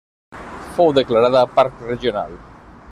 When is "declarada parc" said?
0.99-1.87